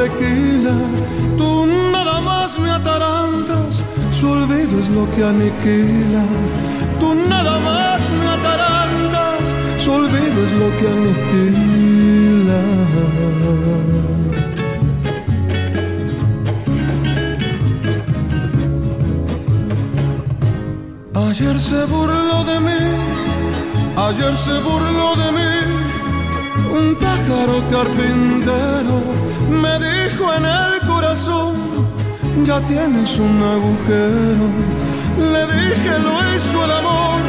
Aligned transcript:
tequila, 0.00 0.76
tú 1.36 1.66
nada 1.92 2.20
más 2.20 2.58
me 2.58 2.70
atarantas, 2.70 3.82
su 4.18 4.30
olvido 4.30 4.74
es 4.82 4.88
lo 4.96 5.04
que 5.12 5.22
aniquila, 5.32 6.24
tú 7.00 7.08
nada 7.32 7.54
más 7.68 8.00
me 8.18 8.26
atarantas, 8.36 9.44
su 9.82 9.90
olvido 9.92 10.38
es 10.46 10.52
lo 10.60 10.68
que 10.78 10.86
aniquila. 10.96 12.60
Ayer 21.28 21.60
se 21.60 21.80
burló 21.92 22.38
de 22.50 22.58
mí, 22.66 22.82
ayer 24.08 24.34
se 24.46 24.54
burló 24.66 25.08
de 25.22 25.28
mí. 25.36 25.52
Un 26.78 26.94
pájaro 26.94 27.56
carpintero 27.72 28.96
me 29.50 29.78
dijo 29.78 30.32
en 30.34 30.44
el 30.44 30.80
corazón, 30.86 31.54
ya 32.44 32.60
tienes 32.66 33.18
un 33.18 33.42
agujero. 33.42 34.46
Le 35.18 35.42
dije 35.46 35.98
lo 35.98 36.14
hizo 36.34 36.64
el 36.64 36.72
amor 36.72 37.20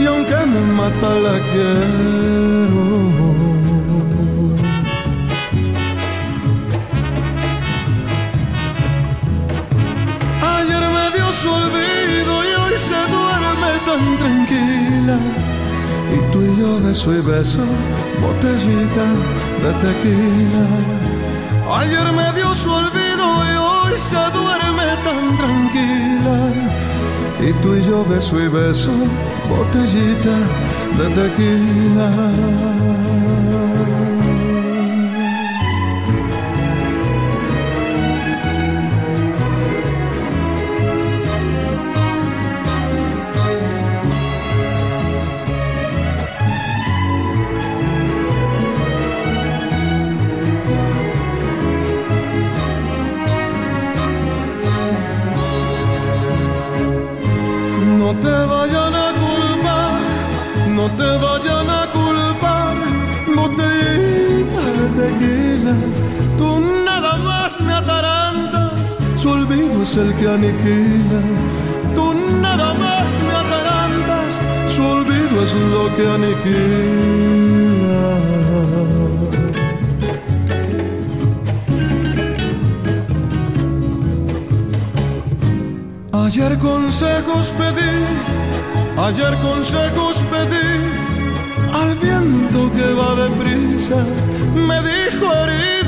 y 0.00 0.06
aunque 0.06 0.46
me 0.46 0.60
mata 0.78 1.10
la 1.26 1.38
quiero. 1.50 2.82
Ayer 10.56 10.84
me 10.96 11.06
dio 11.16 11.32
su 11.40 11.48
olvido 11.50 12.34
y 12.48 12.52
hoy 12.62 12.74
se 12.88 13.00
duerme 13.14 13.70
tan 13.86 14.16
tranquila. 14.18 15.18
Y 16.14 16.32
tú 16.32 16.42
y 16.42 16.60
yo 16.60 16.80
beso 16.80 17.12
y 17.14 17.20
beso, 17.20 17.64
botellita 18.20 19.06
de 19.62 19.72
tequila. 19.82 21.21
Ayer 21.74 22.12
me 22.12 22.32
dio 22.34 22.54
su 22.54 22.70
olvido 22.70 23.26
y 23.50 23.56
hoy 23.56 23.98
se 23.98 24.16
duerme 24.16 24.84
tan 25.04 25.36
tranquila. 25.38 26.36
Y 27.40 27.52
tú 27.62 27.74
y 27.74 27.84
yo 27.84 28.04
beso 28.04 28.38
y 28.38 28.48
beso, 28.48 28.90
botellita 29.48 30.36
de 30.98 31.08
tequila. 31.18 32.10
Es 69.92 69.98
el 69.98 70.14
que 70.14 70.26
aniquila, 70.26 71.20
tú 71.94 72.14
nada 72.40 72.72
más 72.72 73.08
me 73.26 73.34
atarantas, 73.42 74.30
su 74.74 74.82
olvido 74.82 75.42
es 75.44 75.52
lo 75.74 75.84
que 75.96 76.04
aniquila. 76.16 77.62
Ayer 86.24 86.58
consejos 86.58 87.52
pedí, 87.58 87.94
ayer 89.08 89.34
consejos 89.48 90.16
pedí 90.32 90.70
al 91.80 91.94
viento 91.96 92.72
que 92.72 92.86
va 92.94 93.14
deprisa. 93.24 93.98
Me 94.54 94.78
dijo 94.80 95.26
amor, 95.32 95.81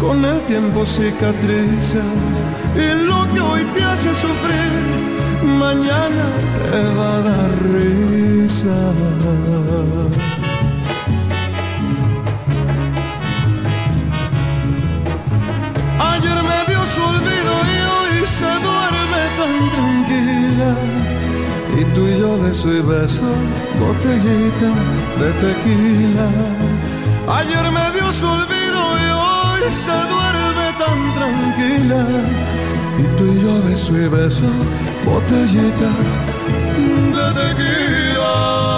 con 0.00 0.24
el 0.24 0.40
tiempo 0.46 0.84
cicatriza. 0.86 2.02
Y 2.74 3.06
lo 3.06 3.20
que 3.32 3.40
hoy 3.40 3.64
te 3.74 3.82
hace 3.82 4.10
sufrir, 4.14 4.72
mañana 5.58 6.26
te 6.70 6.82
va 6.96 7.16
a 7.16 7.20
dar 7.28 7.52
risa. 7.74 8.78
Ayer 16.12 16.38
me 16.50 16.58
dio 16.68 16.80
su 16.92 17.02
olvido 17.12 17.52
y 17.74 17.78
hoy 17.94 18.26
se 18.38 18.50
duerme 18.66 19.22
tan 19.38 19.54
tranquila. 19.74 20.70
Y 21.78 21.84
tú 21.94 22.00
y 22.08 22.18
yo 22.18 22.38
beso 22.42 22.68
y 22.72 22.80
beso, 22.80 23.28
botellita 23.80 24.70
de 25.20 25.28
tequila. 25.42 26.28
Ayer 27.38 27.70
me 27.70 27.90
dio 27.92 28.12
su 28.12 28.26
olvido 28.26 28.49
se 29.70 29.92
duerme 30.12 30.72
tan 30.78 31.14
tranquila. 31.14 32.06
Y 32.98 33.04
tú 33.16 33.24
y 33.32 33.42
yo 33.42 33.62
beso 33.62 33.96
y 33.96 34.08
beso, 34.08 34.50
botellita 35.04 35.90
de 37.14 37.26
tequila. 37.40 38.70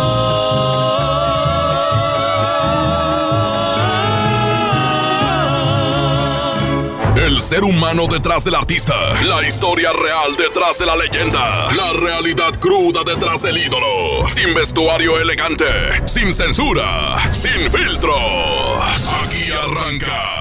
El 7.14 7.41
ser 7.41 7.62
humano 7.62 8.06
detrás 8.06 8.44
del 8.44 8.54
artista, 8.54 8.94
la 9.25 9.47
historia 9.47 9.92
real 9.92 10.34
detrás 10.36 10.78
de 10.78 10.86
la 10.86 10.97
leyenda, 10.97 11.72
la 11.72 11.92
realidad 11.92 12.52
cruda 12.58 13.02
detrás 13.04 13.42
del 13.42 13.58
ídolo, 13.58 14.28
sin 14.28 14.52
vestuario 14.54 15.19
elegante, 15.19 15.64
sin 16.06 16.34
censura, 16.34 17.16
sin 17.32 17.70
filtros. 17.70 19.12
Aquí 19.25 19.50
arranca, 19.52 20.31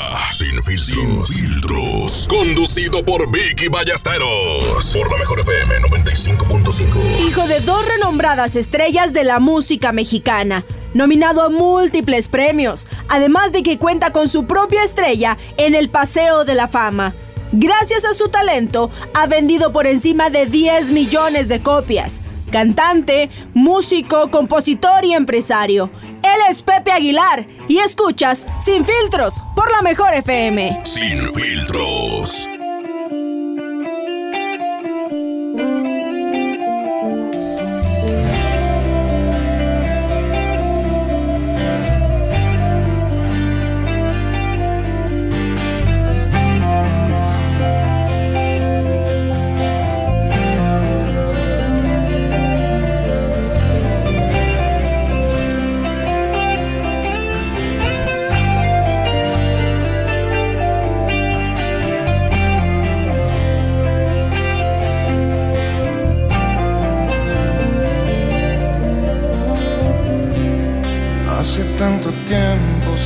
sin 0.51 0.63
filtros, 0.63 1.29
filtros. 1.29 2.28
Conducido 2.28 3.06
por 3.06 3.31
Vicky 3.31 3.69
Ballesteros, 3.69 4.94
por 4.94 5.09
la 5.09 5.17
mejor 5.17 5.39
FM 5.39 5.75
95.5. 5.79 7.28
Hijo 7.28 7.47
de 7.47 7.62
dos 7.62 7.85
renombradas 7.88 8.57
estrellas 8.57 9.13
de 9.13 9.23
la 9.23 9.40
música 9.40 9.94
mexicana, 9.94 10.66
nominado 10.94 11.41
a 11.41 11.50
múltiples 11.50 12.28
premios, 12.28 12.88
además 13.07 13.53
de 13.53 13.63
que 13.63 13.78
cuenta 13.78 14.11
con 14.11 14.28
su 14.28 14.45
propia 14.45 14.84
estrella 14.84 15.38
en 15.56 15.73
el 15.73 15.90
Paseo 15.90 16.44
de 16.44 16.56
la 16.56 16.67
Fama. 16.67 17.16
Gracias 17.53 18.03
a 18.06 18.13
su 18.13 18.28
talento, 18.28 18.91
ha 19.13 19.28
vendido 19.28 19.72
por 19.72 19.88
encima 19.88 20.29
de 20.29 20.47
10 20.47 20.91
millones 20.91 21.47
de 21.47 21.61
copias. 21.61 22.23
Cantante, 22.51 23.29
músico, 23.53 24.29
compositor 24.29 25.06
y 25.06 25.13
empresario. 25.13 25.89
Él 26.22 26.39
es 26.50 26.62
Pepe 26.62 26.91
Aguilar 26.91 27.47
y 27.67 27.79
escuchas 27.79 28.47
Sin 28.59 28.85
Filtros 28.85 29.44
por 29.56 29.72
la 29.72 29.81
Mejor 29.81 30.13
FM. 30.13 30.81
Sin 30.84 31.34
filtros. 31.34 32.47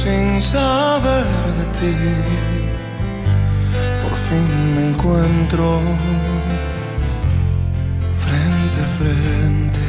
Sin 0.05 0.39
saber 0.41 1.25
de 1.57 1.65
ti, 1.79 1.95
por 4.03 4.15
fin 4.27 4.49
me 4.75 4.81
encuentro 4.89 5.65
frente 8.23 8.77
a 8.85 8.89
frente. 8.99 9.83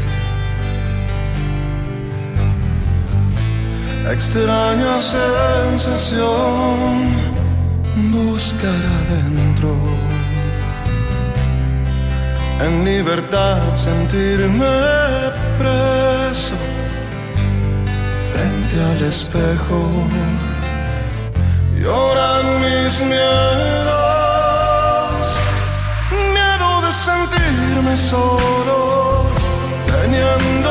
Extraña 4.17 4.95
sensación 5.19 6.75
buscar 8.13 8.83
adentro. 8.99 9.73
En 12.67 12.73
libertad 12.87 13.63
sentirme 13.75 14.77
preso 15.59 16.57
frente 18.37 18.77
al 18.91 19.01
espejo. 19.03 19.79
Lloran 21.83 22.47
mis 22.65 22.93
miedos, 23.13 23.97
miedo 26.35 26.71
de 26.85 26.93
sentirme 27.07 27.95
solo, 27.97 29.25
teniéndote, 29.91 30.66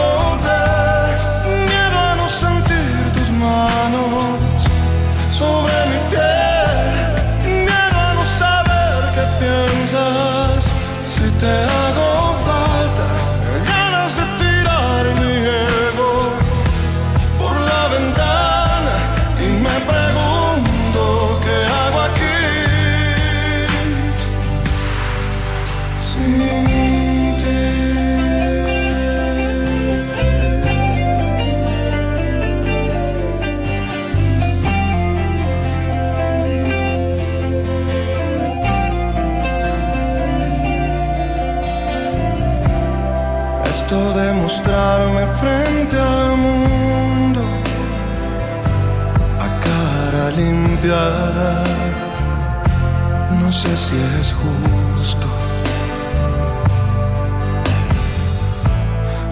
no 53.41 53.51
sé 53.51 53.75
si 53.77 53.95
es 54.19 54.33
justo. 54.41 55.27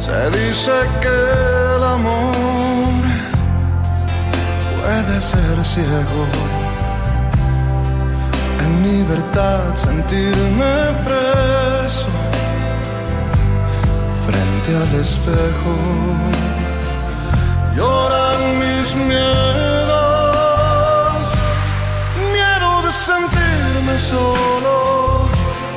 Se 0.06 0.19
dice 0.38 0.71
que 1.01 1.18
el 1.75 1.83
amor 1.83 3.04
puede 4.80 5.21
ser 5.21 5.56
ciego. 5.63 6.24
En 8.63 8.71
libertad 8.83 9.75
sentirme 9.75 10.74
preso 11.06 12.10
frente 14.25 14.69
al 14.83 14.94
espejo. 15.01 15.74
Lloran 17.75 18.42
mis 18.62 18.95
miedos, 18.95 19.73
solo, 23.98 25.28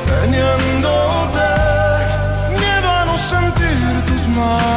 teniéndote, 0.07 1.51
miedo 2.59 2.91
a 2.91 3.05
no 3.05 3.19
sentir 3.19 4.05
tus 4.07 4.29
manos 4.29 4.76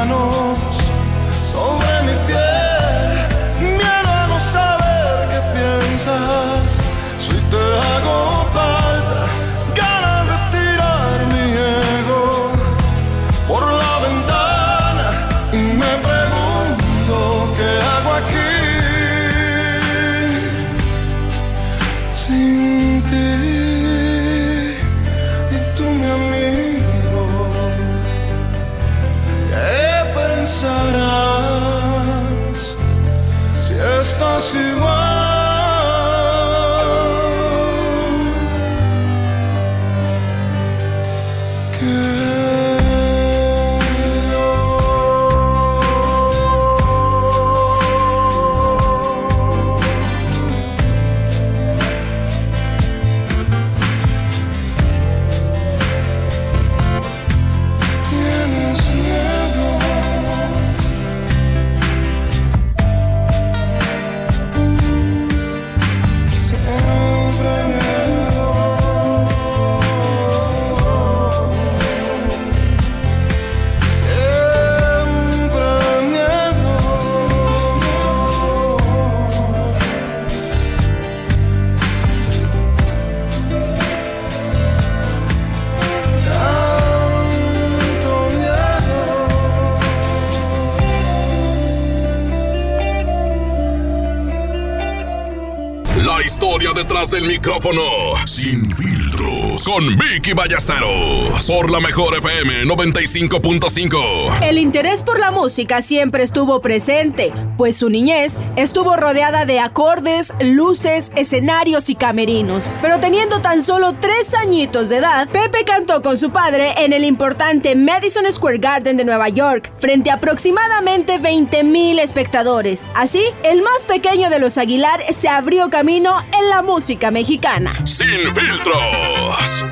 del 97.08 97.24
micrófono, 97.24 97.82
sin 98.26 98.76
filtros, 98.76 99.64
con 99.64 99.98
Vicky 99.98 100.34
Ballesteros, 100.34 101.46
por 101.48 101.72
la 101.72 101.80
mejor 101.80 102.18
FM 102.18 102.66
95.5. 102.66 104.42
El 104.42 104.58
interés 104.58 105.02
por 105.02 105.18
la 105.18 105.32
música 105.32 105.82
siempre 105.82 106.24
estuvo 106.24 106.62
presente, 106.62 107.32
pues 107.60 107.76
su 107.76 107.90
niñez 107.90 108.40
estuvo 108.56 108.96
rodeada 108.96 109.44
de 109.44 109.60
acordes, 109.60 110.34
luces, 110.40 111.12
escenarios 111.18 111.90
y 111.90 111.96
camerinos. 111.96 112.74
Pero 112.82 113.02
teniendo 113.02 113.42
tan 113.42 113.62
solo 113.62 113.96
tres 114.00 114.34
añitos 114.34 114.88
de 114.88 115.00
edad, 115.00 115.28
Pepe 115.28 115.66
cantó 115.66 116.02
con 116.02 116.18
su 116.18 116.30
padre 116.30 116.74
en 116.78 116.94
el 116.94 117.04
importante 117.04 117.76
Madison 117.76 118.24
Square 118.32 118.60
Garden 118.60 118.96
de 118.96 119.04
Nueva 119.04 119.28
York, 119.28 119.74
frente 119.78 120.10
a 120.10 120.14
aproximadamente 120.14 121.18
20 121.18 121.66
mil 121.66 122.00
espectadores. 122.00 122.90
Así, 122.96 123.26
el 123.44 123.62
más 123.62 123.84
pequeño 123.86 124.30
de 124.30 124.40
los 124.40 124.58
Aguilar 124.58 125.04
se 125.14 125.28
abrió 125.28 125.70
camino 125.70 126.24
en 126.40 126.50
la 126.50 126.62
música 126.62 127.12
mexicana. 127.12 127.86
Sin 127.86 128.34
filtros. 128.34 129.66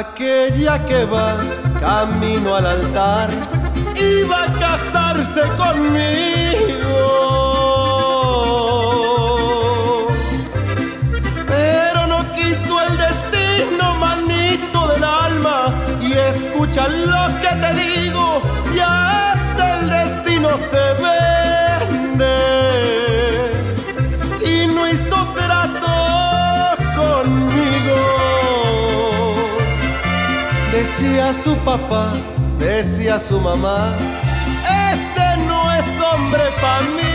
Aquella 0.00 0.82
que 0.86 1.04
va 1.04 1.36
camino 1.78 2.56
al 2.56 2.64
altar 2.64 3.28
iba 3.94 4.44
a 4.44 4.52
casarse 4.64 5.42
conmigo. 5.58 6.96
Pero 11.46 12.06
no 12.06 12.32
quiso 12.32 12.80
el 12.80 12.96
destino, 12.96 13.94
manito 13.96 14.88
del 14.88 15.04
alma. 15.04 15.58
Y 16.00 16.12
escucha 16.12 16.88
lo 16.88 17.26
que 17.42 17.52
te 17.62 17.70
digo, 17.84 18.40
ya 18.74 19.32
hasta 19.32 19.80
el 19.80 19.90
destino 19.90 20.48
se 20.70 21.02
vende. 21.02 21.19
Su 31.32 31.56
papá, 31.58 32.12
decía 32.58 33.20
su 33.20 33.40
mamá, 33.40 33.94
ese 34.64 35.46
no 35.46 35.72
es 35.72 35.86
hombre 36.00 36.42
pa' 36.60 36.80
mí. 36.80 37.10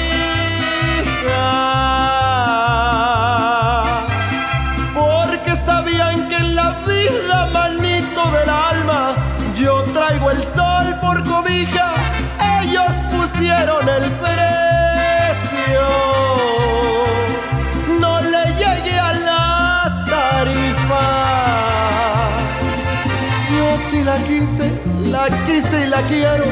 La 24.16 24.24
quise, 24.24 24.72
la 25.12 25.28
quise 25.46 25.86
y 25.86 25.88
la 25.88 26.02
quiero, 26.04 26.46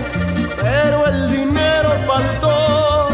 pero 0.61 1.07
el 1.07 1.31
dinero 1.31 1.89
faltó. 2.05 3.07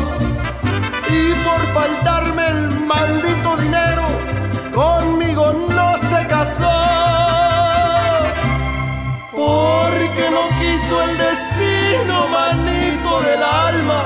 Y 1.07 1.33
por 1.45 1.61
faltarme 1.73 2.47
el 2.47 2.69
maldito 2.85 3.57
dinero, 3.57 4.03
conmigo 4.73 5.53
no 5.77 5.89
se 6.09 6.27
casó. 6.27 6.77
Porque 9.31 10.25
no 10.35 10.43
quiso 10.59 11.03
el 11.03 11.17
destino, 11.17 12.27
manito 12.29 13.21
del 13.21 13.43
alma. 13.43 14.01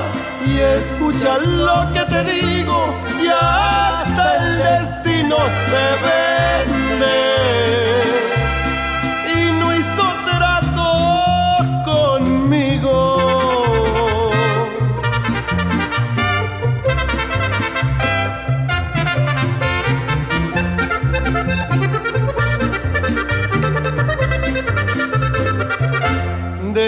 Y 0.46 0.58
escucha 0.58 1.38
lo 1.38 1.90
que 1.94 2.04
te 2.12 2.22
digo, 2.24 2.94
y 3.22 3.28
hasta 3.28 4.36
el 4.36 4.58
destino 4.58 5.36
se 5.68 5.84
vende. 6.04 6.83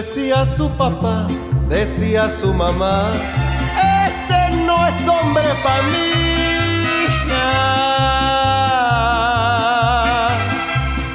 Decía 0.06 0.46
su 0.56 0.70
papá, 0.70 1.26
decía 1.68 2.30
su 2.30 2.54
mamá, 2.54 3.10
ese 4.06 4.56
no 4.58 4.86
es 4.86 5.08
hombre 5.08 5.48
para 5.64 5.82
mí. 5.82 7.08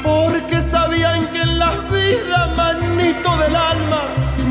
Porque 0.04 0.62
sabían 0.62 1.26
que 1.28 1.40
en 1.40 1.58
la 1.58 1.72
vida, 1.90 2.54
manito 2.58 3.38
del 3.38 3.56
alma, 3.56 4.02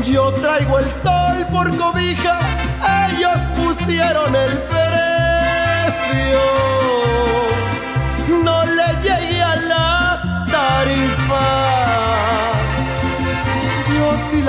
yo 0.03 0.33
traigo 0.33 0.79
el 0.79 0.89
sol 1.03 1.45
por 1.51 1.77
cobija, 1.77 2.39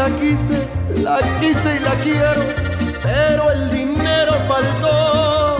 la 0.02 0.10
quise, 0.18 0.58
la 1.00 1.18
quise 1.38 1.76
y 1.76 1.78
la 1.78 1.94
quiero, 2.02 2.42
pero 3.04 3.52
el 3.52 3.70
dinero 3.70 4.32
faltó. 4.48 5.58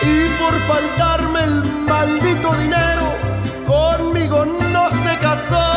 Y 0.00 0.28
por 0.40 0.54
faltarme 0.70 1.44
el 1.44 1.56
maldito 1.86 2.54
dinero, 2.54 3.06
conmigo 3.66 4.46
no 4.46 4.84
se 5.02 5.18
casó. 5.26 5.68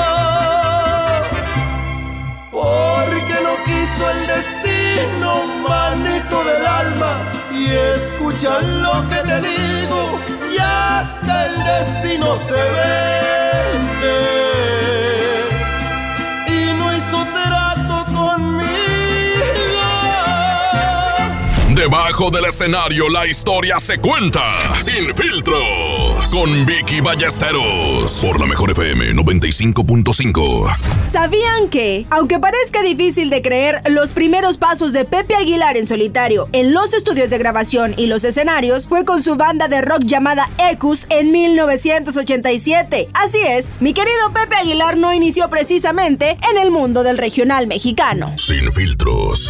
Porque 2.50 3.36
no 3.48 3.54
quiso 3.68 4.04
el 4.16 4.22
destino, 4.36 5.30
manito 5.68 6.38
del 6.46 6.66
alma. 6.66 7.12
Y 7.52 7.72
escucha 7.72 8.60
lo 8.62 8.96
que 9.10 9.20
te 9.30 9.38
digo, 9.42 10.00
y 10.54 10.58
hasta 10.60 11.46
el 11.48 11.56
destino 11.72 12.38
se 12.48 12.62
vende. 12.78 14.30
Debajo 21.80 22.30
del 22.30 22.44
escenario 22.44 23.08
la 23.08 23.26
historia 23.26 23.80
se 23.80 24.00
cuenta 24.00 24.44
sin 24.80 25.16
filtros 25.16 26.30
con 26.30 26.66
Vicky 26.66 27.00
Ballesteros 27.00 28.20
por 28.22 28.38
la 28.38 28.46
mejor 28.48 28.72
FM 28.72 29.14
95.5. 29.14 30.76
¿Sabían 31.06 31.70
que, 31.70 32.06
aunque 32.10 32.38
parezca 32.38 32.82
difícil 32.82 33.30
de 33.30 33.42
creer, 33.42 33.82
los 33.90 34.12
primeros 34.12 34.58
pasos 34.58 34.92
de 34.92 35.06
Pepe 35.06 35.36
Aguilar 35.36 35.78
en 35.78 35.88
solitario 35.88 36.50
en 36.52 36.74
los 36.74 36.94
estudios 36.94 37.30
de 37.30 37.38
grabación 37.38 37.94
y 37.96 38.08
los 38.08 38.26
escenarios 38.26 38.86
fue 38.86 39.06
con 39.06 39.24
su 39.24 39.38
banda 39.38 39.70
de 39.70 39.80
rock 39.80 40.02
llamada 40.04 40.50
Ecus 40.58 41.08
en 41.10 41.32
1987? 41.32 43.08
Así 43.14 43.40
es, 43.40 43.74
mi 43.80 43.94
querido 43.94 44.34
Pepe 44.34 44.58
Aguilar 44.58 44.98
no 44.98 45.14
inició 45.14 45.50
precisamente 45.50 46.38
en 46.52 46.58
el 46.58 46.72
mundo 46.72 47.04
del 47.04 47.18
regional 47.18 47.68
mexicano. 47.68 48.34
Sin 48.38 48.70
filtros. 48.74 49.50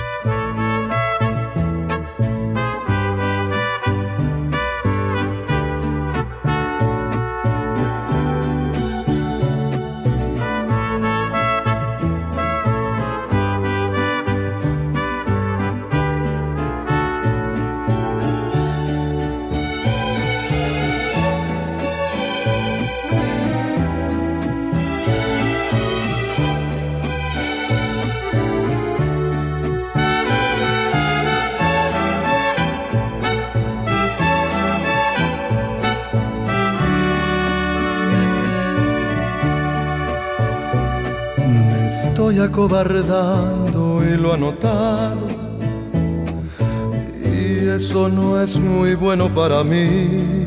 Acobardando 42.41 44.01
y 44.03 44.17
lo 44.17 44.33
ha 44.33 44.37
notado. 44.37 45.27
Y 47.23 47.67
eso 47.67 48.09
no 48.09 48.41
es 48.41 48.57
muy 48.57 48.95
bueno 48.95 49.29
para 49.29 49.63
mí. 49.63 50.45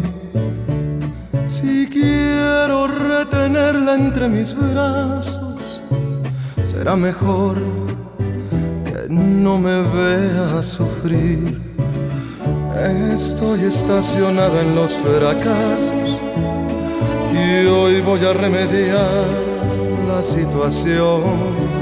Si 1.48 1.86
quiero 1.86 2.86
retenerla 2.86 3.94
entre 3.94 4.28
mis 4.28 4.54
brazos, 4.54 5.80
será 6.64 6.96
mejor 6.96 7.56
que 8.84 9.08
no 9.08 9.58
me 9.58 9.82
vea 9.82 10.62
sufrir. 10.62 11.60
Estoy 13.12 13.64
estacionado 13.64 14.60
en 14.60 14.74
los 14.74 14.96
fracasos 14.96 16.18
y 17.32 17.66
hoy 17.66 18.00
voy 18.00 18.24
a 18.24 18.32
remediar 18.32 19.26
la 20.08 20.22
situación 20.22 21.81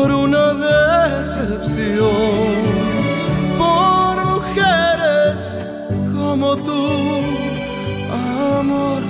por 0.00 0.12
una 0.12 0.54
decepción 0.54 1.90
como 6.14 6.56
tú, 6.56 7.20
amor. 8.58 9.02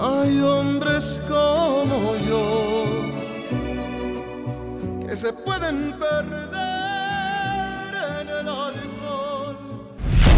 Hay 0.00 0.40
hombres 0.40 1.20
como 1.28 2.16
yo 2.28 2.84
que 5.06 5.14
se 5.14 5.32
pueden 5.32 5.98
perder 5.98 6.45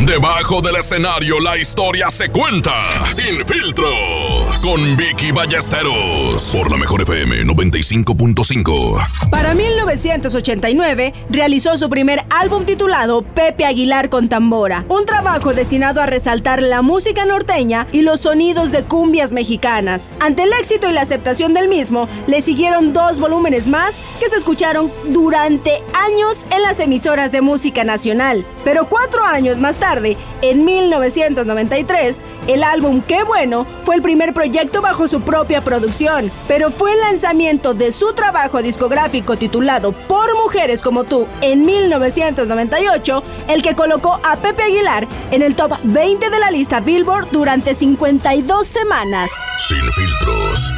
Debajo 0.09 0.63
del 0.63 0.77
escenario 0.77 1.39
la 1.39 1.59
historia 1.59 2.11
se 2.11 2.31
cuenta 2.31 2.73
sin 3.13 3.45
filtros 3.45 4.59
con 4.63 4.97
Vicky 4.97 5.33
Ballesteros 5.33 6.51
por 6.51 6.71
la 6.71 6.79
mejor 6.79 7.03
FM 7.03 7.45
95.5. 7.45 9.31
Para 9.31 9.55
1989 9.55 11.13
realizó 11.29 11.77
su 11.77 11.91
primer 11.91 12.25
álbum 12.31 12.65
titulado 12.65 13.21
Pepe 13.21 13.67
Aguilar 13.67 14.09
con 14.09 14.31
tambora, 14.31 14.87
un 14.89 15.05
trabajo 15.05 15.53
destinado 15.53 16.01
a 16.01 16.07
resaltar 16.07 16.63
la 16.63 16.81
música 16.81 17.27
norteña 17.27 17.87
y 17.93 18.01
los 18.01 18.21
sonidos 18.21 18.73
de 18.73 18.85
cumbias 18.85 19.33
mexicanas. 19.33 20.15
Ante 20.21 20.45
el 20.45 20.53
éxito 20.55 20.89
y 20.89 20.93
la 20.93 21.03
aceptación 21.03 21.53
del 21.53 21.69
mismo, 21.69 22.09
le 22.27 22.41
siguieron 22.41 22.95
dos 22.95 23.19
volúmenes 23.19 23.69
más 23.69 24.01
que 24.19 24.31
se 24.31 24.37
escucharon 24.37 24.91
durante 25.09 25.83
años 25.93 26.47
en 26.51 26.63
las 26.63 26.81
emisoras 26.81 27.31
de 27.31 27.43
música 27.43 27.85
nacional. 27.85 28.47
Pero 28.65 28.89
cuatro 28.89 29.25
años 29.25 29.59
más 29.59 29.77
tarde, 29.77 29.98
en 30.43 30.65
1993, 30.65 32.25
el 32.47 32.63
álbum 32.63 33.03
Qué 33.03 33.25
bueno 33.25 33.67
fue 33.83 33.97
el 33.97 34.03
primer 34.03 34.33
proyecto 34.33 34.81
bajo 34.81 35.09
su 35.09 35.23
propia 35.23 35.63
producción, 35.63 36.31
pero 36.47 36.71
fue 36.71 36.93
el 36.93 37.01
lanzamiento 37.01 37.75
de 37.75 37.91
su 37.93 38.13
trabajo 38.13 38.63
discográfico 38.63 39.37
titulado 39.37 39.93
Por 39.93 40.35
Mujeres 40.37 40.83
como 40.83 41.05
tú 41.05 41.27
en 41.41 41.65
1998 41.65 43.23
el 43.49 43.63
que 43.63 43.75
colocó 43.75 44.21
a 44.23 44.37
Pepe 44.37 44.63
Aguilar 44.63 45.07
en 45.31 45.43
el 45.43 45.55
top 45.55 45.73
20 45.83 46.31
de 46.31 46.39
la 46.39 46.51
lista 46.51 46.81
Billboard 46.81 47.31
durante 47.31 47.75
52 47.75 48.67
semanas. 48.67 49.31
Sin 49.67 49.79
filtros. 49.93 50.73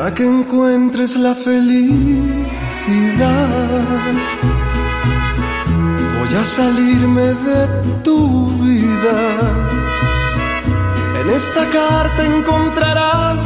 Para 0.00 0.14
que 0.14 0.24
encuentres 0.26 1.14
la 1.14 1.34
felicidad. 1.34 2.38
Voy 6.16 6.34
a 6.40 6.44
salirme 6.56 7.34
de 7.48 7.68
tu 8.02 8.46
vida. 8.62 9.18
En 11.20 11.28
esta 11.28 11.68
carta 11.68 12.24
encontrarás 12.24 13.40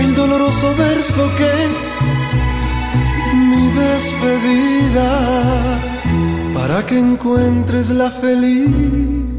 el 0.00 0.14
doloroso 0.14 0.74
verso 0.76 1.30
que 1.38 1.48
es 1.64 1.74
mi 3.32 3.64
despedida. 3.82 5.10
Para 6.52 6.84
que 6.84 6.98
encuentres 6.98 7.88
la 7.88 8.10
felicidad. 8.10 9.38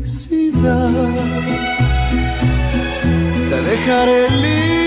Te 3.52 3.62
dejaré 3.62 4.28
libre 4.32 4.79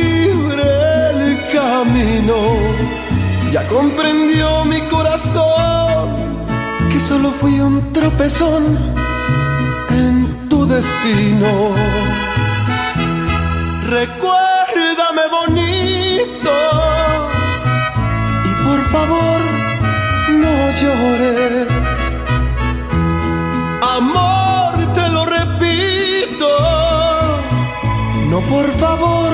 Ya 3.51 3.66
comprendió 3.66 4.64
mi 4.64 4.81
corazón 4.83 6.14
que 6.88 7.01
solo 7.01 7.31
fui 7.31 7.59
un 7.59 7.92
tropezón 7.92 8.79
en 9.90 10.49
tu 10.49 10.64
destino. 10.64 11.73
Recuérdame 13.90 15.23
bonito 15.38 16.55
y 18.45 18.53
por 18.64 18.81
favor 18.95 19.40
no 20.42 20.55
llores. 20.81 21.68
Amor, 23.97 24.73
te 24.95 25.09
lo 25.09 25.27
repito. 25.27 26.49
No, 28.31 28.38
por 28.53 28.71
favor, 28.79 29.33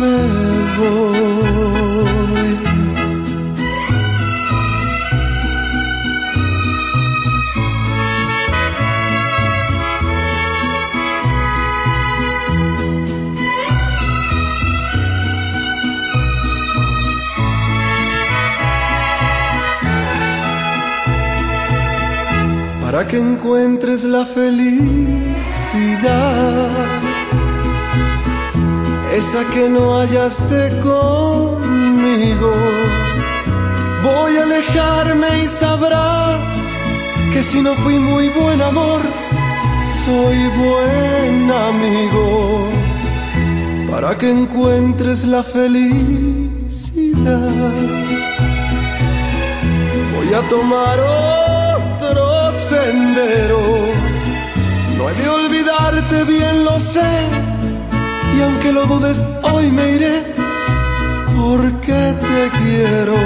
me 0.00 0.16
voy. 0.78 1.77
Para 22.98 23.10
que 23.10 23.20
encuentres 23.20 24.02
la 24.02 24.24
felicidad, 24.24 24.98
esa 29.14 29.44
que 29.54 29.68
no 29.68 30.00
hallaste 30.00 30.80
conmigo. 30.80 32.52
Voy 34.02 34.36
a 34.38 34.42
alejarme 34.42 35.44
y 35.44 35.46
sabrás 35.46 36.40
que 37.32 37.40
si 37.40 37.62
no 37.62 37.76
fui 37.76 38.00
muy 38.00 38.30
buen 38.30 38.60
amor, 38.60 39.00
soy 40.04 40.38
buen 40.64 41.52
amigo, 41.52 42.68
para 43.88 44.18
que 44.18 44.28
encuentres 44.28 45.24
la 45.24 45.44
felicidad. 45.44 46.48
Voy 50.16 50.34
a 50.34 50.40
tomar 50.48 51.47
sendero. 52.68 53.60
No 54.96 55.08
he 55.08 55.14
de 55.14 55.28
olvidarte, 55.28 56.24
bien 56.24 56.64
lo 56.64 56.78
sé. 56.78 57.10
Y 58.36 58.42
aunque 58.42 58.72
lo 58.72 58.84
dudes, 58.86 59.26
hoy 59.42 59.70
me 59.70 59.92
iré 59.96 60.34
porque 61.36 62.00
te 62.26 62.40
quiero. 62.58 63.16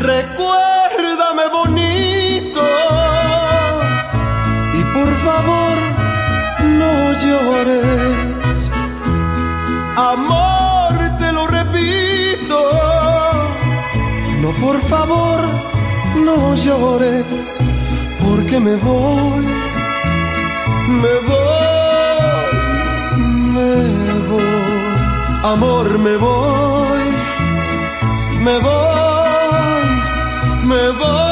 Recuérdame 0.00 1.44
bonito 1.58 2.64
y 4.78 4.82
por 4.96 5.10
favor 5.26 5.76
no 6.80 6.94
llores. 7.24 8.58
Amor, 9.96 10.92
te 11.20 11.32
lo 11.32 11.46
repito. 11.46 12.58
No, 14.42 14.50
por 14.64 14.80
favor 14.92 15.75
no 16.24 16.54
llores, 16.56 17.24
porque 18.24 18.58
me 18.60 18.76
voy, 18.76 19.44
me 21.02 21.14
voy, 21.28 22.56
me 23.54 23.74
voy, 24.28 24.96
amor, 25.44 25.98
me 25.98 26.16
voy, 26.16 27.04
me 28.40 28.58
voy, 28.58 29.86
me 30.64 30.90
voy. 30.90 31.26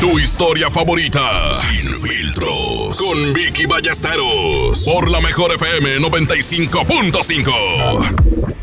Tu 0.00 0.18
historia 0.18 0.70
favorita, 0.70 1.54
sin 1.54 2.00
filtros, 2.00 2.98
con 2.98 3.32
Vicky 3.32 3.64
Ballesteros, 3.66 4.82
por 4.84 5.10
la 5.10 5.20
mejor 5.20 5.52
FM 5.54 5.98
95.5. 5.98 8.55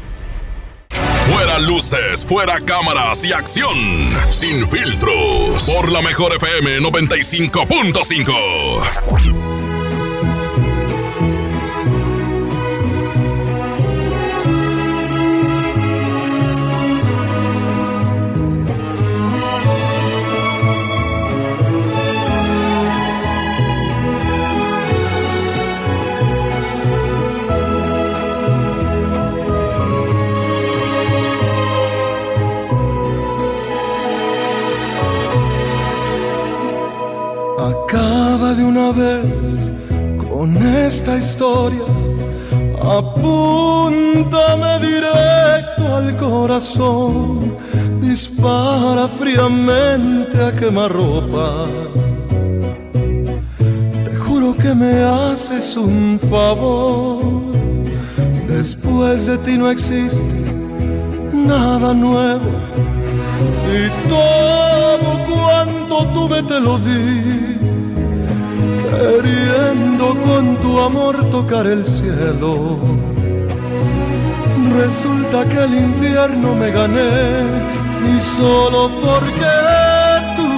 Fuera 1.32 1.58
luces, 1.60 2.26
fuera 2.26 2.60
cámaras 2.60 3.24
y 3.24 3.32
acción. 3.32 4.10
Sin 4.30 4.68
filtros. 4.68 5.64
Por 5.64 5.90
la 5.92 6.02
mejor 6.02 6.36
FM 6.36 6.80
95.5. 6.80 9.53
de 38.56 38.64
una 38.64 38.92
vez 38.92 39.72
con 40.30 40.56
esta 40.58 41.18
historia. 41.18 41.82
Apúntame 42.82 44.80
directo 44.80 45.96
al 45.96 46.16
corazón, 46.18 47.56
dispara 48.02 49.08
fríamente 49.08 50.38
a 50.44 50.52
quemarropa. 50.52 51.66
Te 54.06 54.16
juro 54.18 54.56
que 54.58 54.76
me 54.76 55.04
haces 55.04 55.76
un 55.76 56.20
favor. 56.30 57.22
Después 58.48 59.26
de 59.26 59.38
ti 59.40 59.58
no 59.58 59.72
existe 59.72 60.36
nada 61.34 61.94
nuevo. 61.94 62.52
Si 63.52 63.90
todo 64.10 65.10
cuanto 65.30 66.06
tuve 66.14 66.44
te 66.44 66.60
lo 66.60 66.78
di 66.78 67.63
queriendo 68.94 70.16
con 70.26 70.56
tu 70.58 70.80
amor 70.80 71.16
tocar 71.30 71.66
el 71.68 71.86
cielo. 71.86 72.78
Resulta 74.72 75.46
que 75.50 75.60
el 75.64 75.74
infierno 75.76 76.56
me 76.56 76.72
gané 76.72 77.44
y 78.12 78.22
solo 78.22 78.90
porque 79.02 79.54
tú 80.38 80.50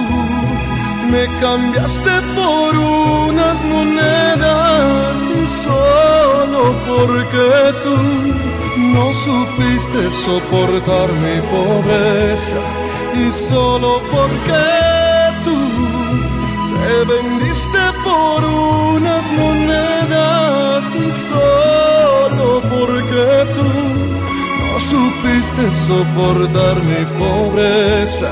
me 1.10 1.24
cambiaste 1.40 2.10
por 2.34 2.74
unas 2.76 3.62
monedas 3.64 5.16
y 5.42 5.46
solo 5.64 6.74
porque 6.88 7.48
tú 7.84 7.96
no 8.94 9.12
supiste 9.26 10.10
soportar 10.24 11.08
mi 11.24 11.40
pobreza 11.52 12.56
y 13.14 13.30
solo 13.32 14.00
porque 14.10 14.85
me 16.86 17.04
vendiste 17.04 17.78
por 18.04 18.44
unas 18.44 19.24
monedas 19.32 20.84
y 20.94 21.10
solo 21.28 22.62
porque 22.70 23.26
tú 23.56 23.70
no 24.66 24.78
supiste 24.78 25.62
soportar 25.86 26.76
mi 26.84 27.04
pobreza. 27.18 28.30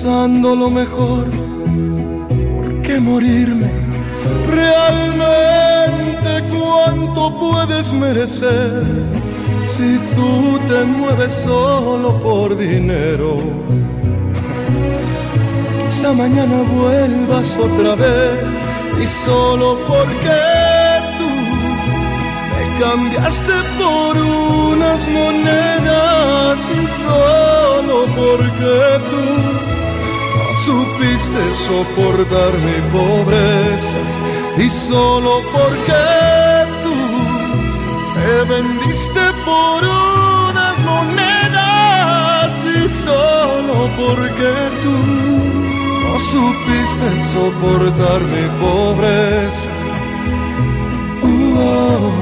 Pensando 0.00 0.56
lo 0.56 0.70
mejor, 0.70 1.26
¿por 1.28 2.82
qué 2.82 2.98
morirme? 2.98 3.70
Realmente 4.48 6.30
cuánto 6.50 7.38
puedes 7.38 7.92
merecer 7.92 8.82
si 9.64 9.98
tú 10.14 10.58
te 10.68 10.84
mueves 10.84 11.34
solo 11.34 12.18
por 12.22 12.56
dinero. 12.56 13.40
Quizá 15.84 16.14
mañana 16.14 16.62
vuelvas 16.74 17.54
otra 17.58 17.94
vez 17.94 18.40
y 19.02 19.06
solo 19.06 19.78
porque 19.86 20.40
tú 21.18 21.30
me 22.52 22.62
cambiaste 22.80 23.54
por 23.78 24.16
unas 24.16 25.00
monedas 25.08 26.58
y 26.72 26.86
solo 27.02 28.06
porque 28.16 28.98
tú 29.10 29.70
supiste 30.64 31.42
soportar 31.66 32.52
mi 32.66 32.78
pobreza 32.92 34.00
y 34.58 34.68
solo 34.68 35.42
porque 35.52 36.04
tú 36.84 36.96
te 38.14 38.44
vendiste 38.52 39.22
por 39.44 39.82
unas 39.84 40.76
monedas 40.90 42.52
y 42.76 42.88
solo 43.04 43.88
porque 43.96 44.52
tú 44.82 44.98
no 46.04 46.18
supiste 46.32 47.06
soportar 47.32 48.20
mi 48.34 48.46
pobreza. 48.60 49.68
Uh, 51.22 51.58
oh. 51.58 52.19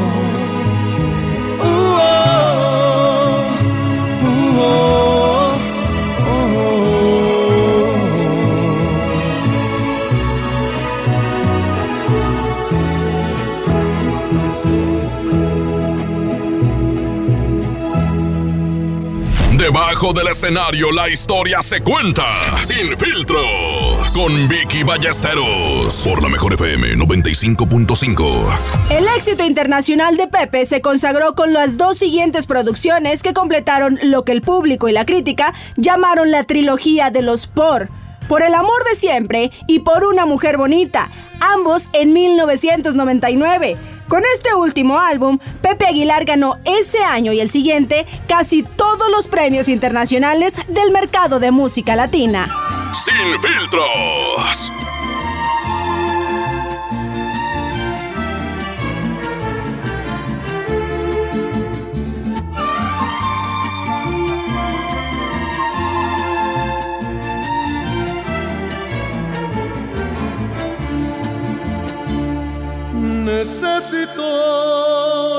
Debajo 19.68 20.14
del 20.14 20.28
escenario 20.28 20.90
la 20.92 21.10
historia 21.10 21.60
se 21.60 21.82
cuenta 21.82 22.24
sin 22.64 22.96
filtros 22.96 24.14
con 24.14 24.48
Vicky 24.48 24.82
Ballesteros 24.82 25.94
por 26.02 26.22
la 26.22 26.30
mejor 26.30 26.54
FM 26.54 26.94
95.5. 26.96 28.88
El 28.90 29.06
éxito 29.08 29.44
internacional 29.44 30.16
de 30.16 30.26
Pepe 30.26 30.64
se 30.64 30.80
consagró 30.80 31.34
con 31.34 31.52
las 31.52 31.76
dos 31.76 31.98
siguientes 31.98 32.46
producciones 32.46 33.22
que 33.22 33.34
completaron 33.34 33.98
lo 34.04 34.24
que 34.24 34.32
el 34.32 34.40
público 34.40 34.88
y 34.88 34.92
la 34.92 35.04
crítica 35.04 35.52
llamaron 35.76 36.30
la 36.30 36.44
trilogía 36.44 37.10
de 37.10 37.20
los 37.20 37.46
por 37.46 37.90
por 38.26 38.42
el 38.42 38.54
amor 38.54 38.84
de 38.90 38.96
siempre 38.96 39.50
y 39.66 39.80
por 39.80 40.04
una 40.04 40.24
mujer 40.24 40.56
bonita, 40.56 41.10
ambos 41.40 41.90
en 41.92 42.14
1999. 42.14 43.97
Con 44.08 44.22
este 44.34 44.54
último 44.54 44.98
álbum, 44.98 45.38
Pepe 45.60 45.86
Aguilar 45.86 46.24
ganó 46.24 46.58
ese 46.64 47.02
año 47.02 47.32
y 47.32 47.40
el 47.40 47.50
siguiente 47.50 48.06
casi 48.26 48.62
todos 48.62 49.10
los 49.10 49.28
premios 49.28 49.68
internacionales 49.68 50.56
del 50.68 50.90
mercado 50.90 51.40
de 51.40 51.50
música 51.50 51.94
latina. 51.94 52.48
Sin 52.92 53.40
filtros. 53.40 54.72
Necesito 73.38 74.24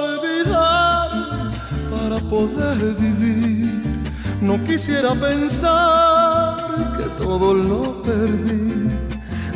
olvidar 0.03 1.51
para 1.91 2.17
poder 2.33 2.77
vivir. 2.95 4.03
No 4.41 4.55
quisiera 4.63 5.13
pensar 5.15 6.95
que 6.97 7.05
todo 7.21 7.53
lo 7.53 8.01
perdí. 8.01 8.87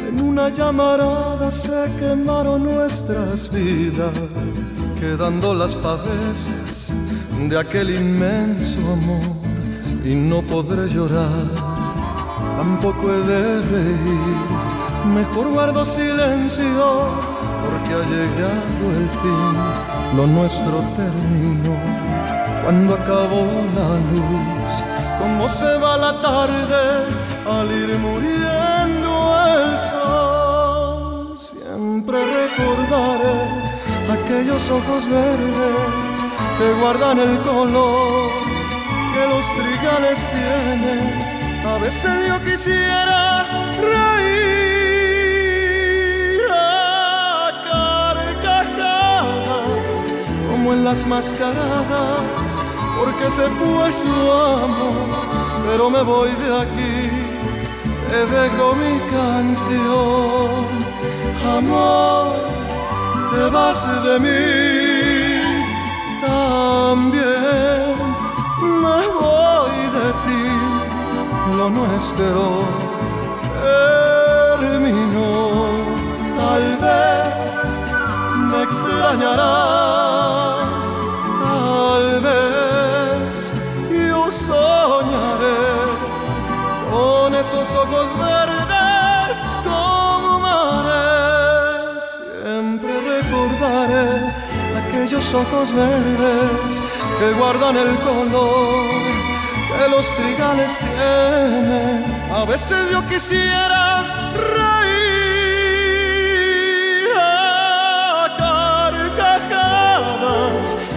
En 0.08 0.16
una 0.22 0.50
llamarada 0.50 1.50
se 1.52 1.90
quemaron 2.00 2.64
nuestras 2.64 3.50
vidas. 3.52 4.18
quedando 5.00 5.54
las 5.54 5.76
pavesas 5.76 6.90
de 7.50 7.56
aquel 7.60 7.90
inmenso 7.90 8.80
amor 8.98 9.36
y 10.06 10.16
no 10.16 10.42
podré 10.42 10.88
llorar, 10.96 11.48
tampoco 12.58 13.04
he 13.14 13.22
de 13.32 13.44
reír, 13.74 14.40
mejor 15.14 15.46
guardo 15.52 15.84
silencio 15.84 17.33
porque 17.64 17.94
ha 17.94 18.04
llegado 18.16 18.84
el 19.00 19.10
fin, 19.22 19.56
lo 20.18 20.28
nuestro 20.28 20.76
terminó 20.96 21.78
cuando 22.64 22.96
acabó 22.96 23.46
la 23.76 23.90
luz, 24.12 24.72
como 25.20 25.50
se 25.50 25.78
va 25.80 25.98
la 25.98 26.22
tarde 26.22 26.84
al 27.46 27.72
ir 27.72 27.98
muriendo 28.00 29.12
el 29.56 29.70
sol, 29.92 31.36
siempre 31.38 32.18
recordaré 32.42 33.64
aquellos 34.12 34.70
ojos 34.70 35.10
verdes 35.10 36.16
que 36.58 36.68
guardan 36.82 37.20
el 37.20 37.38
color 37.40 38.30
que 39.14 39.24
los 39.28 39.46
trigales 39.60 40.20
tienen. 40.32 41.34
A 41.66 41.78
veces 41.78 42.28
yo 42.28 42.44
quisiera 42.46 43.46
reír 43.80 44.83
en 50.72 50.86
las 50.86 51.06
mascaradas, 51.06 52.22
porque 52.98 53.26
se 53.38 53.48
fue 53.60 53.92
su 53.92 54.32
amor, 54.32 55.10
pero 55.68 55.90
me 55.90 56.02
voy 56.04 56.30
de 56.30 56.62
aquí, 56.62 57.10
te 58.10 58.26
dejo 58.26 58.76
mi 58.76 59.00
canción, 59.12 60.50
amor 61.58 62.36
te 63.34 63.50
vas 63.50 64.04
de 64.06 64.20
mí, 64.20 65.42
también 66.26 67.96
me 68.84 69.02
voy 69.20 69.78
de 69.98 70.08
ti, 70.26 70.46
lo 71.58 71.70
nuestro 71.70 72.84
terminó, 74.60 75.32
tal 76.38 76.66
vez 76.84 77.68
me 78.50 78.64
extrañarás, 78.64 80.53
aquellos 95.04 95.34
ojos 95.34 95.74
verdes 95.74 96.82
que 97.20 97.34
guardan 97.34 97.76
el 97.76 98.00
color 98.00 98.86
que 99.76 99.90
los 99.90 100.08
trigales 100.16 100.72
tienen. 100.80 102.06
A 102.32 102.46
veces 102.46 102.90
yo 102.90 103.06
quisiera 103.10 104.32
reír 104.34 104.70
a 107.20 108.34
carcajadas 109.42 110.24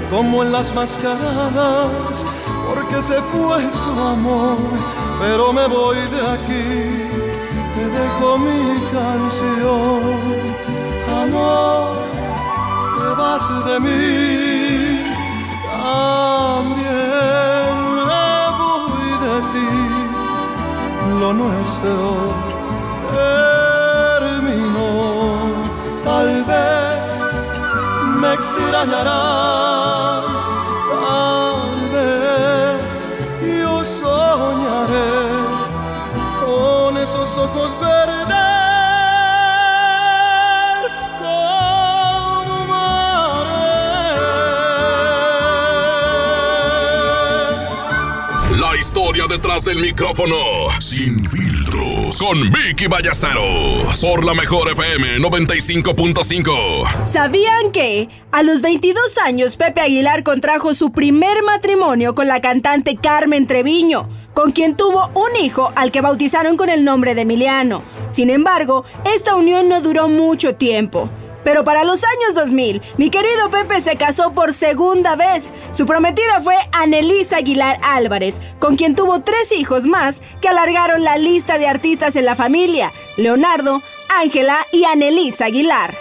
como 0.09 0.45
en 0.45 0.53
las 0.53 0.73
mascaradas, 0.73 2.25
porque 2.69 3.03
se 3.03 3.21
fue 3.33 3.69
su 3.73 4.01
amor, 4.01 4.59
pero 5.19 5.53
me 5.53 5.67
voy 5.67 5.97
de 5.97 6.21
aquí, 6.37 7.11
te 7.75 7.89
dejo 7.99 8.39
mi 8.39 8.81
canción, 8.93 10.01
amor 11.23 12.06
vas 13.39 13.65
de 13.67 13.81
mí, 13.81 15.03
también 15.83 16.95
me 18.09 18.29
voy 18.61 19.11
de 19.25 19.37
ti. 19.53 19.71
Lo 21.21 21.29
nuestro. 21.33 21.97
Terminó, 24.19 24.91
tal 26.05 26.29
vez 26.45 27.29
me 28.21 28.29
extrañarás, 28.35 30.16
detrás 49.37 49.65
del 49.67 49.79
micrófono. 49.81 50.35
Sin 50.81 51.29
filtros. 51.29 52.17
Con 52.17 52.51
Vicky 52.51 52.87
Ballesteros. 52.87 54.01
Por 54.01 54.25
la 54.25 54.33
mejor 54.33 54.73
FM 54.73 55.19
95.5. 55.19 57.05
¿Sabían 57.05 57.71
que 57.71 58.09
a 58.33 58.43
los 58.43 58.63
22 58.63 59.19
años 59.19 59.59
Pepe 59.59 59.83
Aguilar 59.83 60.23
contrajo 60.23 60.73
su 60.73 60.91
primer 60.91 61.43
matrimonio 61.43 62.15
con 62.15 62.29
la 62.29 62.41
cantante 62.41 62.97
Carmen 62.97 63.47
Treviño? 63.47 64.09
con 64.33 64.53
quien 64.53 64.77
tuvo 64.77 65.11
un 65.15 65.35
hijo 65.43 65.73
al 65.77 65.91
que 65.91 66.03
bautizaron 66.03 66.59
con 66.59 66.69
el 66.69 66.85
nombre 66.85 67.15
de 67.15 67.23
Emiliano. 67.23 67.83
Sin 68.11 68.29
embargo, 68.29 68.85
esta 69.15 69.35
unión 69.35 69.71
no 69.71 69.81
duró 69.81 70.09
mucho 70.09 70.57
tiempo. 70.57 71.09
Pero 71.47 71.63
para 71.63 71.85
los 71.85 72.03
años 72.03 72.35
2000, 72.35 72.83
mi 72.97 73.09
querido 73.09 73.49
Pepe 73.51 73.81
se 73.81 73.95
casó 73.95 74.33
por 74.33 74.53
segunda 74.53 75.15
vez. 75.15 75.53
Su 75.71 75.87
prometida 75.87 76.41
fue 76.43 76.57
Anelisa 76.73 77.37
Aguilar 77.37 77.79
Álvarez, 77.85 78.41
con 78.59 78.75
quien 78.75 78.97
tuvo 78.97 79.21
tres 79.21 79.53
hijos 79.53 79.87
más 79.87 80.23
que 80.41 80.49
alargaron 80.49 81.05
la 81.05 81.19
lista 81.19 81.57
de 81.57 81.69
artistas 81.69 82.17
en 82.17 82.25
la 82.25 82.35
familia: 82.35 82.93
Leonardo, 83.17 83.81
Ángela 84.13 84.67
y 84.73 84.87
Anelisa 84.87 85.45
Aguilar. 85.45 85.95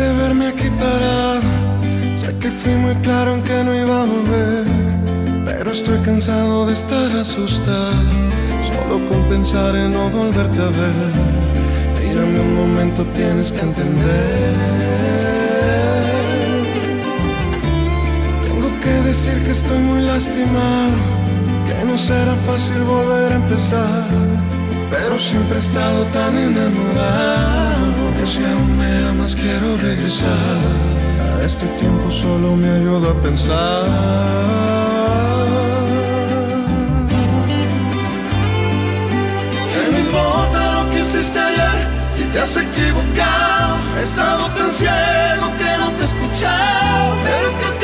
Sorprende 0.00 0.22
verme 0.22 0.46
aquí 0.48 0.70
parado. 0.78 1.40
Sé 2.16 2.34
que 2.38 2.50
fui 2.50 2.74
muy 2.74 2.94
claro 2.96 3.34
en 3.34 3.42
que 3.42 3.64
no 3.64 3.74
iba 3.74 4.02
a 4.02 4.04
volver, 4.04 4.64
pero 5.44 5.70
estoy 5.70 5.98
cansado 6.00 6.66
de 6.66 6.72
estar 6.72 7.10
asustado. 7.16 7.92
Solo 8.68 8.96
con 9.08 9.22
pensar 9.28 9.74
en 9.76 9.92
no 9.92 10.08
volverte 10.10 10.58
a 10.58 10.70
ver. 10.80 11.12
Mírame 12.00 12.40
un 12.40 12.56
momento, 12.56 13.04
tienes 13.14 13.52
que 13.52 13.60
entender. 13.60 14.54
Tengo 18.44 18.68
que 18.82 18.94
decir 19.08 19.36
que 19.44 19.50
estoy 19.50 19.78
muy 19.78 20.02
lastimado, 20.02 20.98
que 21.66 21.84
no 21.84 21.96
será 21.98 22.34
fácil 22.46 22.80
volver 22.82 23.32
a 23.32 23.36
empezar 23.36 24.40
pero 24.90 25.18
siempre 25.18 25.56
he 25.56 25.60
estado 25.60 26.04
tan 26.06 26.36
enamorado 26.36 28.02
que 28.18 28.26
si 28.26 28.44
aún 28.44 28.78
me 28.78 28.99
amas 29.30 29.34
quiero 29.34 29.76
regresar. 29.76 30.58
A 31.36 31.44
este 31.44 31.66
tiempo 31.78 32.10
solo 32.10 32.56
me 32.56 32.68
ayuda 32.68 33.10
a 33.10 33.14
pensar. 33.22 33.84
Que 39.72 39.92
no 39.92 39.98
importa 39.98 40.82
lo 40.82 40.90
que 40.90 41.00
hiciste 41.00 41.38
ayer, 41.38 41.88
si 42.12 42.24
te 42.24 42.40
has 42.40 42.56
equivocado. 42.56 43.76
He 43.98 44.02
estado 44.02 44.46
tan 44.56 44.70
ciego 44.70 45.46
que 45.58 45.78
no 45.78 45.90
te 45.92 46.02
he 46.02 46.06
escuchado, 46.06 47.14
pero 47.24 47.48
que 47.58 47.79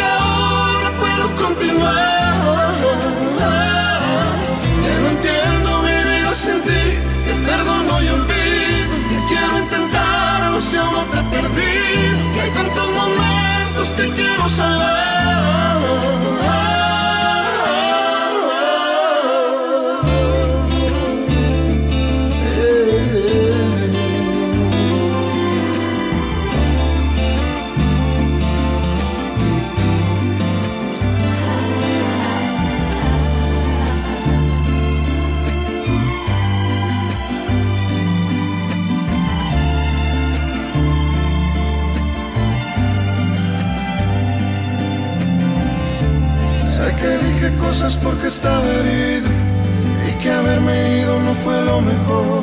fue 51.47 51.65
lo 51.65 51.81
mejor. 51.81 52.43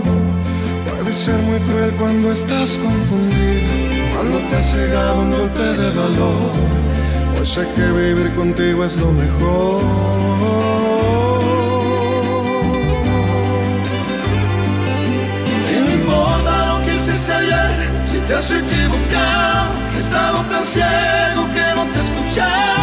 Puede 0.89 1.11
ser 1.13 1.39
muy 1.49 1.59
cruel 1.67 1.91
cuando 1.99 2.31
estás 2.31 2.69
confundido, 2.87 3.71
cuando 4.13 4.37
te 4.47 4.55
ha 4.55 4.63
cegado 4.63 5.19
un 5.23 5.31
golpe 5.31 5.65
de 5.81 5.91
dolor. 5.91 6.51
Pues 7.35 7.49
sé 7.49 7.63
que 7.75 7.85
vivir 8.01 8.33
contigo 8.35 8.85
es 8.85 8.95
lo 9.03 9.11
mejor. 9.11 9.81
Te 18.27 18.35
has 18.35 18.51
equivocado, 18.51 19.71
he 19.95 19.99
estado 20.05 20.37
tan 20.51 20.65
ciego 20.73 21.41
que 21.55 21.65
no 21.75 21.83
te 21.91 21.97
he 21.99 22.03
escuchado, 22.07 22.82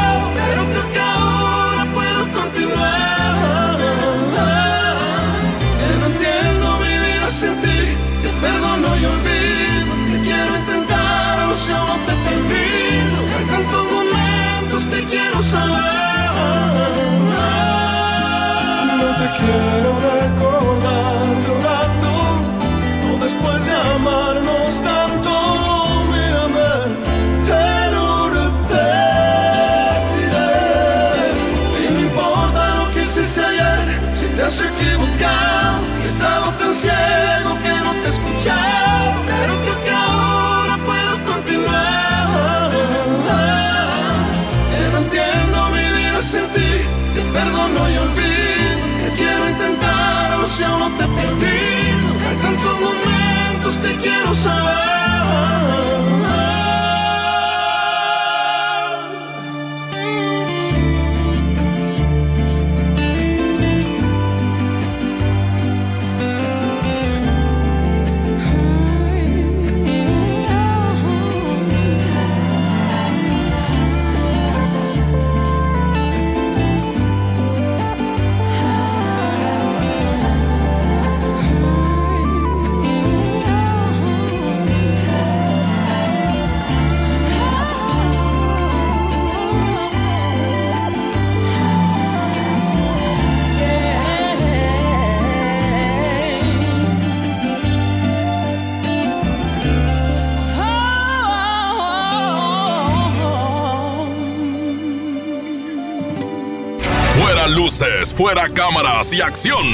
Fuera 108.15 108.47
cámaras 108.51 109.11
y 109.15 109.23
acción. 109.23 109.65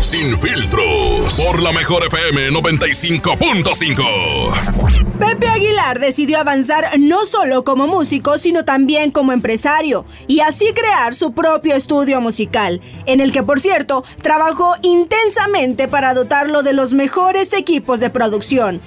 Sin 0.00 0.36
filtros. 0.36 1.34
Por 1.34 1.62
la 1.62 1.70
mejor 1.70 2.04
FM 2.04 2.50
95.5. 2.50 5.18
Pepe 5.20 5.46
Aguilar 5.46 6.00
decidió 6.00 6.40
avanzar 6.40 6.98
no 6.98 7.24
solo 7.24 7.62
como 7.62 7.86
músico, 7.86 8.36
sino 8.38 8.64
también 8.64 9.12
como 9.12 9.30
empresario, 9.30 10.06
y 10.26 10.40
así 10.40 10.72
crear 10.74 11.14
su 11.14 11.34
propio 11.34 11.76
estudio 11.76 12.20
musical, 12.20 12.80
en 13.06 13.20
el 13.20 13.30
que, 13.30 13.44
por 13.44 13.60
cierto, 13.60 14.02
trabajó 14.22 14.74
intensamente 14.82 15.86
para 15.86 16.14
dotarlo 16.14 16.64
de 16.64 16.72
los 16.72 16.94
mejores 16.94 17.52
equipos 17.52 18.00
de 18.00 18.10
producción. 18.10 18.82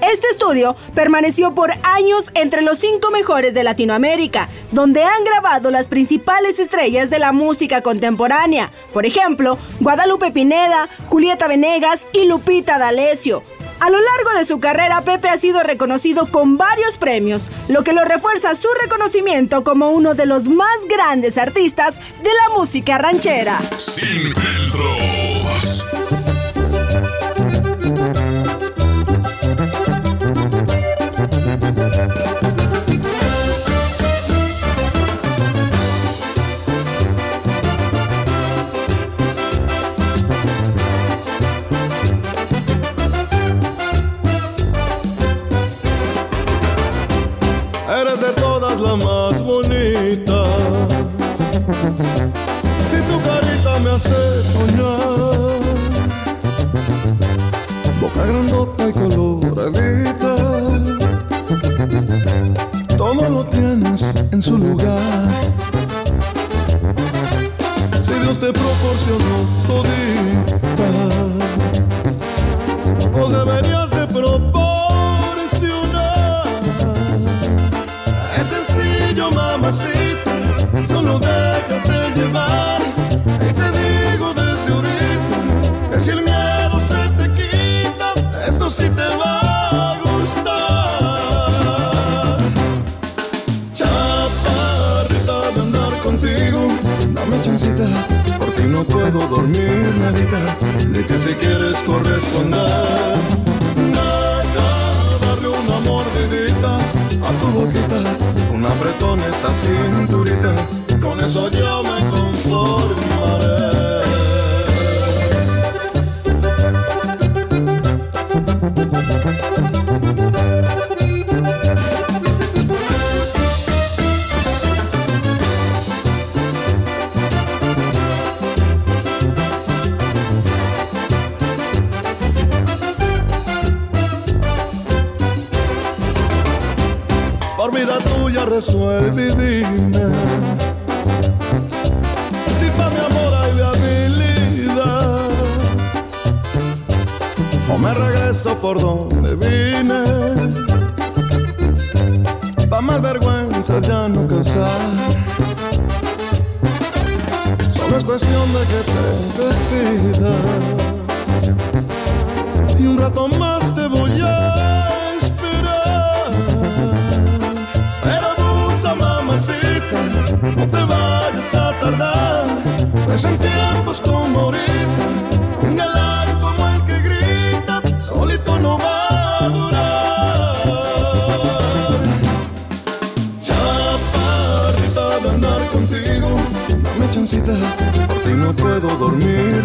Este 0.00 0.28
estudio 0.28 0.76
permaneció 0.94 1.54
por 1.54 1.72
años 1.82 2.30
entre 2.34 2.62
los 2.62 2.78
cinco 2.78 3.10
mejores 3.10 3.54
de 3.54 3.64
Latinoamérica, 3.64 4.48
donde 4.70 5.02
han 5.02 5.24
grabado 5.24 5.70
las 5.70 5.88
principales 5.88 6.60
estrellas 6.60 7.10
de 7.10 7.18
la 7.18 7.32
música 7.32 7.82
contemporánea, 7.82 8.70
por 8.92 9.06
ejemplo, 9.06 9.58
Guadalupe 9.80 10.30
Pineda, 10.30 10.88
Julieta 11.08 11.48
Venegas 11.48 12.06
y 12.12 12.26
Lupita 12.26 12.78
D'Alessio. 12.78 13.42
A 13.80 13.90
lo 13.90 13.98
largo 14.00 14.36
de 14.36 14.44
su 14.44 14.58
carrera, 14.58 15.02
Pepe 15.02 15.28
ha 15.28 15.36
sido 15.36 15.62
reconocido 15.62 16.30
con 16.30 16.56
varios 16.56 16.98
premios, 16.98 17.48
lo 17.68 17.84
que 17.84 17.92
lo 17.92 18.04
refuerza 18.04 18.54
su 18.56 18.68
reconocimiento 18.82 19.62
como 19.62 19.90
uno 19.90 20.14
de 20.14 20.26
los 20.26 20.48
más 20.48 20.84
grandes 20.88 21.38
artistas 21.38 22.00
de 22.22 22.30
la 22.42 22.56
música 22.56 22.98
ranchera. 22.98 23.58
Sin. 23.78 24.32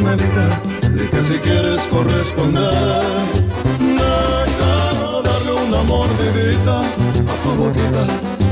Medita, 0.04 0.48
y 0.96 1.08
que 1.08 1.22
si 1.24 1.38
quieres 1.40 1.82
corresponder. 1.92 3.04
Deja 3.80 4.76
darle 5.24 5.54
una 5.68 5.84
mordidita 5.84 6.80
a 6.80 7.36
tu 7.44 7.52
boquita, 7.62 8.06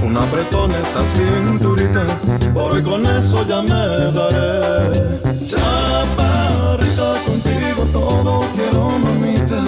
un 0.06 0.18
apretón 0.18 0.72
esa 0.72 1.02
cinturita, 1.16 2.06
por 2.54 2.74
hoy 2.74 2.84
con 2.84 3.06
eso 3.06 3.46
ya 3.46 3.62
me 3.62 4.12
daré. 4.12 5.22
Chaparrita 5.48 7.14
contigo 7.26 7.84
todo 7.92 8.46
quiero 8.56 8.90
mamita 8.90 9.64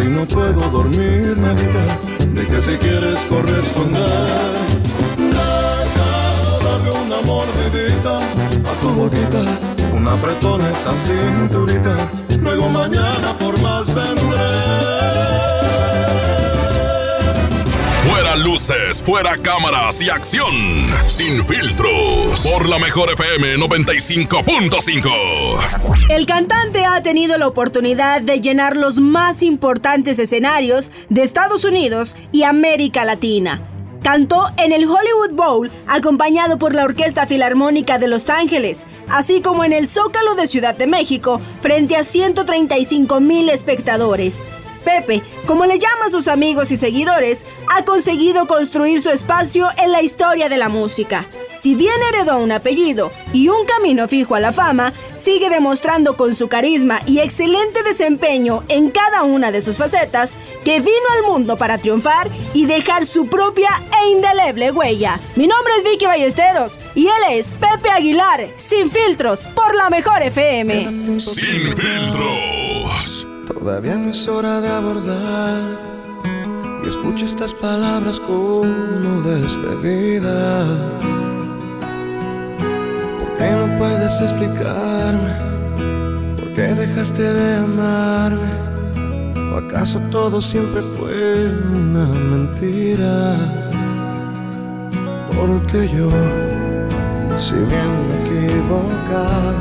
si 0.00 0.08
no 0.08 0.24
puedo 0.24 0.60
dormir, 0.70 1.36
nadita, 1.36 1.84
de 2.32 2.46
que 2.46 2.60
si 2.62 2.76
quieres 2.78 3.18
corresponder. 3.28 4.56
Deja 5.18 6.10
darle 6.64 6.90
una 7.04 7.20
mordidita 7.26 8.16
a 8.16 8.72
tu 8.80 8.88
boquita, 8.88 9.44
un 9.92 10.08
apretón 10.08 10.60
esa 10.60 10.92
cinturita, 11.06 11.96
luego 12.40 12.68
mañana 12.68 13.36
por 13.38 13.60
más 13.60 13.86
vendré. 13.86 14.38
Fuera 18.08 18.36
luces, 18.36 19.02
fuera 19.02 19.36
cámaras 19.36 20.00
y 20.02 20.10
acción. 20.10 20.54
Sin 21.06 21.44
filtros. 21.44 22.40
Por 22.40 22.68
la 22.68 22.78
mejor 22.78 23.12
FM 23.12 23.56
95.5. 23.56 25.10
El 26.10 26.26
cantante 26.26 26.84
ha 26.84 27.02
tenido 27.02 27.38
la 27.38 27.46
oportunidad 27.46 28.20
de 28.22 28.40
llenar 28.40 28.76
los 28.76 28.98
más 28.98 29.42
importantes 29.42 30.18
escenarios 30.18 30.90
de 31.08 31.22
Estados 31.22 31.64
Unidos 31.64 32.16
y 32.32 32.42
América 32.44 33.04
Latina. 33.04 33.69
Cantó 34.02 34.46
en 34.56 34.72
el 34.72 34.84
Hollywood 34.84 35.32
Bowl 35.32 35.70
acompañado 35.86 36.58
por 36.58 36.74
la 36.74 36.84
Orquesta 36.84 37.26
Filarmónica 37.26 37.98
de 37.98 38.08
Los 38.08 38.30
Ángeles, 38.30 38.86
así 39.08 39.42
como 39.42 39.64
en 39.64 39.72
el 39.72 39.88
Zócalo 39.88 40.34
de 40.34 40.46
Ciudad 40.46 40.74
de 40.74 40.86
México, 40.86 41.40
frente 41.60 41.96
a 41.96 42.02
135 42.02 43.20
mil 43.20 43.50
espectadores. 43.50 44.42
Pepe, 44.84 45.22
como 45.46 45.66
le 45.66 45.78
llama 45.78 46.06
a 46.06 46.10
sus 46.10 46.28
amigos 46.28 46.70
y 46.72 46.76
seguidores, 46.76 47.46
ha 47.74 47.84
conseguido 47.84 48.46
construir 48.46 49.00
su 49.00 49.10
espacio 49.10 49.68
en 49.76 49.92
la 49.92 50.02
historia 50.02 50.48
de 50.48 50.56
la 50.56 50.68
música. 50.68 51.26
Si 51.54 51.74
bien 51.74 51.94
heredó 52.08 52.38
un 52.38 52.52
apellido 52.52 53.10
y 53.32 53.48
un 53.48 53.64
camino 53.66 54.08
fijo 54.08 54.34
a 54.34 54.40
la 54.40 54.52
fama, 54.52 54.92
sigue 55.16 55.50
demostrando 55.50 56.16
con 56.16 56.34
su 56.34 56.48
carisma 56.48 57.00
y 57.06 57.20
excelente 57.20 57.82
desempeño 57.82 58.64
en 58.68 58.90
cada 58.90 59.22
una 59.22 59.52
de 59.52 59.62
sus 59.62 59.76
facetas 59.76 60.36
que 60.64 60.80
vino 60.80 60.96
al 61.16 61.30
mundo 61.30 61.56
para 61.56 61.78
triunfar 61.78 62.28
y 62.54 62.66
dejar 62.66 63.06
su 63.06 63.26
propia 63.26 63.70
e 64.02 64.10
indeleble 64.10 64.70
huella. 64.70 65.20
Mi 65.36 65.46
nombre 65.46 65.74
es 65.78 65.84
Vicky 65.84 66.06
Ballesteros 66.06 66.80
y 66.94 67.06
él 67.06 67.22
es 67.30 67.56
Pepe 67.56 67.90
Aguilar, 67.90 68.48
sin 68.56 68.90
filtros, 68.90 69.48
por 69.48 69.74
la 69.74 69.90
mejor 69.90 70.22
FM. 70.22 71.18
Sin 71.20 71.76
filtros. 71.76 72.59
Todavía 73.60 73.94
no 73.96 74.08
es 74.08 74.26
hora 74.26 74.58
de 74.62 74.68
abordar. 74.68 75.60
Y 76.82 76.88
escucho 76.88 77.26
estas 77.26 77.52
palabras 77.52 78.18
como 78.18 79.20
despedida. 79.20 80.64
¿Por 83.18 83.36
qué 83.36 83.50
no 83.50 83.78
puedes 83.78 84.18
explicarme? 84.22 85.34
¿Por 86.38 86.54
qué 86.54 86.74
dejaste 86.74 87.22
de 87.22 87.56
amarme? 87.56 88.48
¿O 89.52 89.58
acaso 89.58 90.00
todo 90.10 90.40
siempre 90.40 90.80
fue 90.80 91.54
una 91.74 92.06
mentira? 92.06 93.36
Porque 95.36 95.86
yo, 95.86 96.08
si 97.36 97.52
bien 97.56 97.90
me 98.08 98.16
equivocaba, 98.24 99.52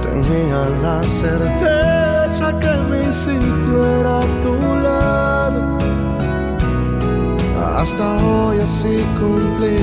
tenía 0.00 0.66
la 0.80 1.02
certeza 1.02 2.05
que 2.38 2.74
me 2.90 3.00
era 3.98 4.18
a 4.18 4.26
tu 4.42 4.54
lado. 4.82 5.78
Hasta 7.78 8.04
hoy 8.18 8.60
así 8.60 9.02
cumplí, 9.18 9.78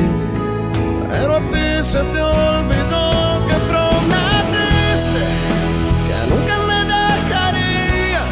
pero 1.10 1.38
a 1.38 1.39
ti 1.39 1.68
se 1.84 2.01
te 2.14 2.22
olvidó 2.22 3.41
que 3.47 3.58
prometiste 3.72 5.26
que 6.08 6.18
nunca 6.30 6.56
me 6.70 6.80
dejarías. 6.93 8.30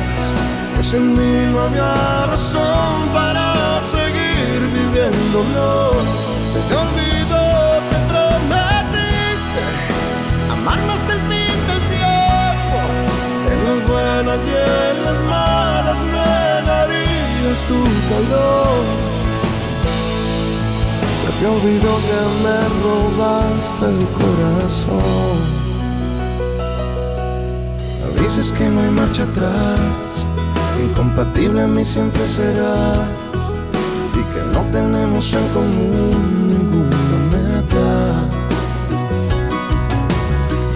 Que 0.75 0.83
sin 0.83 1.13
mí 1.17 1.51
no 1.51 1.61
había 1.61 2.27
razón 2.27 3.09
para 3.13 3.81
seguir 3.95 4.59
viviendo. 4.77 5.39
Se 6.53 6.59
te 6.67 6.75
olvidó 6.83 7.45
que 7.89 7.97
prometiste 8.11 9.63
amarme 10.51 10.93
buenas 14.23 14.45
y 14.45 14.49
en 14.49 15.03
las 15.03 15.19
malas 15.21 15.99
me 16.13 16.67
darías 16.67 17.59
tu 17.67 17.79
calor. 18.09 18.83
Se 21.21 21.29
te 21.39 21.45
olvidó 21.47 21.93
que 22.07 22.19
me 22.43 22.57
robaste 22.83 23.85
el 23.85 24.01
corazón. 24.21 25.39
Dices 28.19 28.51
que 28.51 28.65
no 28.69 28.81
hay 28.81 28.91
marcha 28.91 29.23
atrás, 29.23 29.79
incompatible 30.81 31.63
a 31.63 31.67
mí 31.67 31.83
siempre 31.83 32.27
serás 32.27 32.99
y 34.13 34.23
que 34.33 34.41
no 34.53 34.61
tenemos 34.71 35.33
en 35.33 35.47
común 35.49 36.47
ninguna 36.47 37.17
meta. 37.33 37.89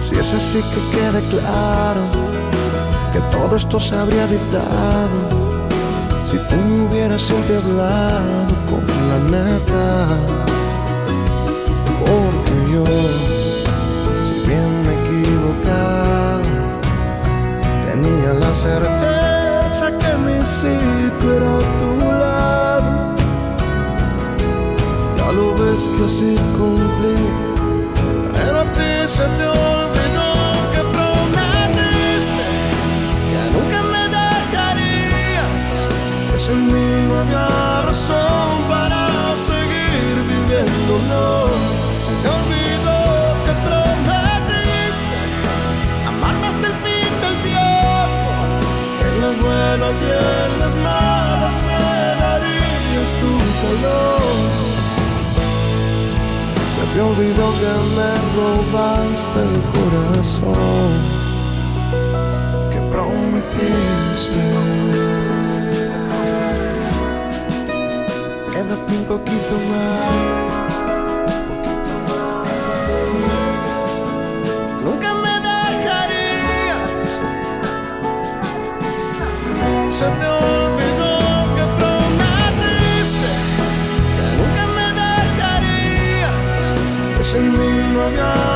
Si 0.00 0.16
es 0.16 0.34
así 0.34 0.60
que 0.62 0.80
quede 0.96 1.20
claro 1.30 2.35
que 3.16 3.22
todo 3.34 3.56
esto 3.56 3.80
se 3.80 3.94
habría 3.96 4.24
evitado 4.24 5.16
si 6.30 6.36
tú 6.48 6.56
me 6.56 6.86
hubieras 6.86 7.22
siempre 7.22 7.56
con 8.68 8.82
la 9.10 9.18
neta. 9.34 9.86
Porque 12.04 12.54
yo, 12.72 12.84
si 14.26 14.34
bien 14.46 14.70
me 14.84 14.92
equivocaba, 15.00 16.40
tenía 17.86 18.34
la 18.34 18.52
certeza 18.54 19.86
que 20.00 20.12
mi 20.26 20.38
sitio 20.44 21.36
era 21.36 21.56
a 21.56 21.62
tu 21.80 21.90
lado. 22.22 22.90
Ya 25.16 25.32
lo 25.32 25.54
ves 25.54 25.88
que 25.94 26.04
así 26.04 26.36
cumplí, 26.58 27.18
pero 28.34 28.60
a 28.60 28.64
ti 28.74 28.90
se 29.08 29.24
te 29.38 29.46
olvidó. 29.46 29.75
Razón 37.24 38.68
para 38.68 39.08
seguir 39.48 40.14
viviendo, 40.28 40.92
no. 41.08 41.28
Te 42.22 42.28
olvido 42.38 42.94
que 43.44 43.52
prometiste 43.66 45.20
amarme 46.06 46.46
hasta 46.48 46.66
el 46.66 46.76
fin 46.84 47.12
del 47.22 47.36
tiempo. 47.42 48.30
En 49.06 49.14
las 49.22 49.34
buenas 49.40 49.94
y 50.02 50.04
en 50.04 50.50
las 50.60 50.74
malas 50.84 51.54
me 51.66 51.86
darías 52.22 53.10
tu 53.20 53.32
color. 53.62 54.36
Se 56.74 56.82
te 56.92 56.98
olvidó 57.00 57.46
que 57.60 57.74
me 57.96 58.12
robaste 58.36 59.38
el 59.40 59.54
corazón 59.74 60.90
que 62.70 62.78
prometiste. 62.92 65.05
Quédate 68.66 68.92
un 68.92 69.04
poquito 69.04 69.54
más. 69.70 70.52
Poquito 71.50 71.92
más. 72.08 72.48
Nunca 74.84 75.14
me 75.14 75.34
dejarías. 75.48 76.90
se 79.98 80.06
te 80.18 80.26
olvidó 80.26 81.14
que 81.56 81.64
prometiste 81.78 83.30
que 84.16 84.24
nunca 84.40 84.64
me 84.76 84.86
dejarías. 85.02 86.38
Que 87.16 87.22
sin 87.24 87.46
mí 87.52 87.70
no 87.94 88.55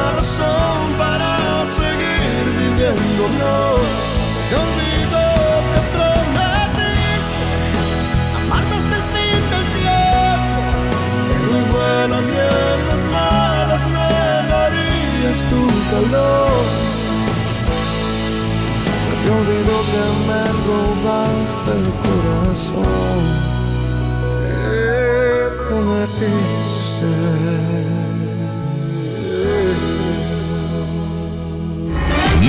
calor. 15.91 16.65
Se 19.05 19.13
te 19.23 19.31
que 19.91 20.05
me 20.29 20.43
robaste 20.67 21.71
el 21.79 21.89
corazón. 22.05 23.23
Que 24.47 24.65
prometiste. 25.69 26.71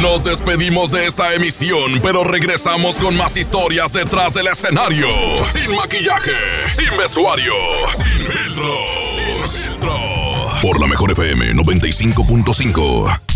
Nos 0.02 0.24
despedimos 0.24 0.90
de 0.92 1.06
esta 1.06 1.34
emisión, 1.36 2.00
pero 2.02 2.24
regresamos 2.24 2.98
con 2.98 3.16
más 3.16 3.38
historias 3.38 3.94
detrás 3.94 4.34
del 4.34 4.48
escenario. 4.48 5.08
Sin 5.44 5.76
maquillaje, 5.76 6.32
sin 6.70 6.98
vestuario, 6.98 7.54
sin 7.90 8.26
filtro. 8.26 8.78
Sin 9.04 9.48
filtro. 9.48 9.96
Por 10.62 10.80
la 10.80 10.88
mejor 10.88 11.12
FM 11.12 11.54
95.5. 11.54 13.31